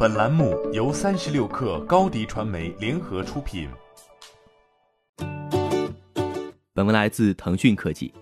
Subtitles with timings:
[0.00, 3.68] 本栏目由三十六氪高低传媒联合出品。
[6.72, 8.14] 本文来自腾讯科技。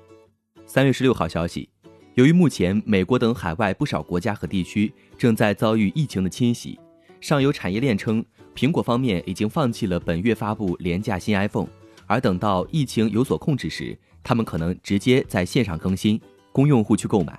[0.65, 1.69] 三月十六号消息，
[2.15, 6.81] 由于目前美国等海外不少国家和地区正在遭遇疫情的侵袭，
[7.21, 8.25] 上游产业链称，
[8.55, 11.69] 苹果方面已经放弃了本月发布廉价新 iPhone，
[12.07, 16.19] 而等到疫情有所控制时，他们可能直接在线上更新，
[16.53, 17.39] 供用户去购买。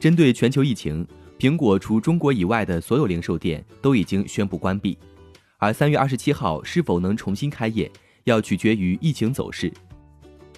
[0.00, 1.06] 针对全球疫情，
[1.38, 4.98] 苹果除中国以外的所有零售店都已经宣布关闭，
[5.58, 7.88] 而三月二十七号是否能重新开业，
[8.24, 9.72] 要取决于疫情走势。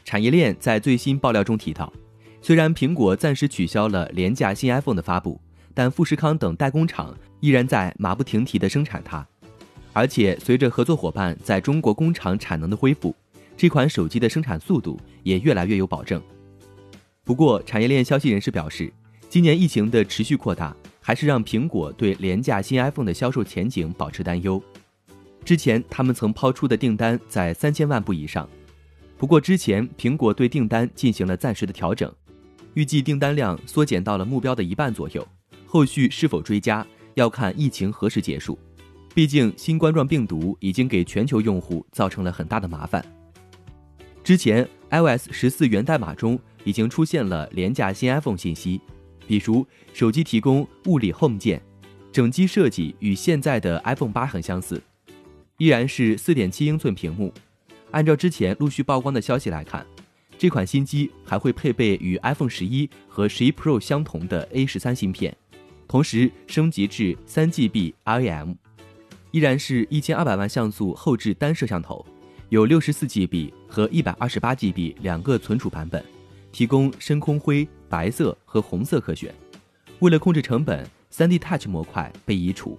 [0.06, 1.92] 产业链在最新爆料中提到，
[2.40, 5.38] 虽然苹果暂时取消了廉价新 iPhone 的发布，
[5.74, 9.26] 但富士康等代工厂依然在马不停蹄地生产它，
[9.92, 13.14] 而且随着合作伙伴在中国工厂产能的恢复，
[13.54, 16.22] 这款手机的生产速度也越来越有保证。
[17.22, 18.90] 不过，产业链消息人士表示。
[19.30, 24.60] 今年疫情的持续扩大，还是让苹果对廉价新 iPhone 的销售前景保持担忧。
[25.44, 28.50] 之前他们曾抛出的订单在三千万部以上，
[29.16, 32.12] 不过之前苹果对订单进行了暂时的调整，
[32.74, 35.24] 预计订单量缩减到了目标的一半左右。
[35.64, 38.58] 后续是否追加，要看疫情何时结束。
[39.14, 43.00] 毕竟新冠状病毒已经给全球用户造成了很大的麻烦。
[44.24, 48.80] 之前 iOS 十四源代码中已经出现了廉价新 iPhone 信息。
[49.30, 51.62] 比如，手机提供物理 Home 键，
[52.10, 54.82] 整机设计与现在的 iPhone 八很相似，
[55.56, 57.32] 依然是4.7英寸屏幕。
[57.92, 59.86] 按照之前陆续曝光的消息来看，
[60.36, 65.32] 这款新机还会配备与 iPhone 十一和十一 Pro 相同的 A 十三芯片，
[65.86, 68.56] 同时升级至 3GB RAM，
[69.30, 72.04] 依然是一千二百万像素后置单摄像头，
[72.48, 76.04] 有 64GB 和 128GB 两个存储版本。
[76.52, 79.34] 提供深空灰、白色和红色可选。
[80.00, 82.78] 为了控制成本，3D Touch 模块被移除。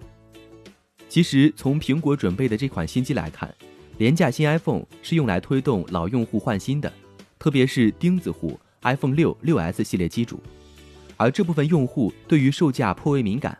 [1.07, 3.53] 其实，从苹果准备的这款新机来看，
[3.97, 6.91] 廉价新 iPhone 是用来推动老用户换新的，
[7.37, 10.41] 特别是钉子户 iPhone 六、六 S 系列机主。
[11.17, 13.57] 而这部分用户对于售价颇为敏感。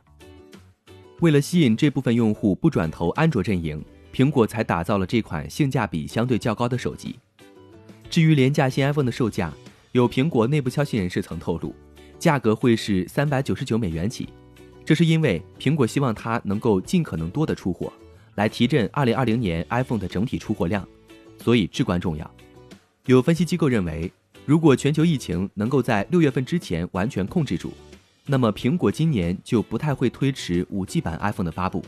[1.19, 7.19] 为了吸引这部分用户不转投安卓阵营，苹果才打造了这款性价比相对较高的手机。
[8.09, 9.53] 至于廉价新 iPhone 的售价，
[9.93, 11.75] 有苹果内部消息人士曾透露，
[12.17, 14.29] 价格会是三百九十九美元起，
[14.85, 17.91] 这是因为苹果希望它能够尽可能多的出货，
[18.35, 20.87] 来提振二零二零年 iPhone 的整体出货量，
[21.39, 22.31] 所以至关重要。
[23.05, 24.09] 有分析机构认为，
[24.45, 27.73] 如果全球疫情能够在六月份之前完全控制住，
[28.25, 31.83] 那么苹果今年就不太会推迟五 G 版 iPhone 的发布，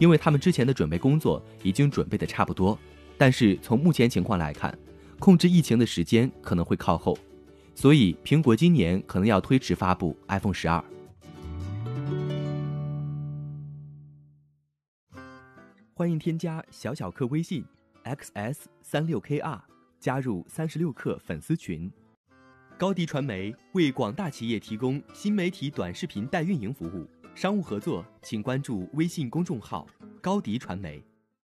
[0.00, 2.76] 因为他们之前的准备工作已经准备的差不多。
[3.16, 4.76] 但是从目前情况来看，
[5.20, 7.16] 控制疫情的时间可能会靠后。
[7.80, 10.84] 所以，苹果今年可能要推迟发布 iPhone 十二。
[15.94, 17.64] 欢迎添加小小客微信
[18.02, 19.60] xs 三六 kr，
[20.00, 21.88] 加入三十六氪粉丝群。
[22.76, 29.86] 高迪传媒为广大企业提供新媒体短视频代运营服务，商务合作请关注微信公众号
[30.20, 31.00] 高迪传媒。